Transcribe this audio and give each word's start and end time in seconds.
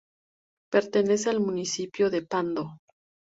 Pertenece 0.71 1.29
al 1.29 1.41
municipio 1.41 2.09
de 2.09 2.23
Pando. 2.23 2.77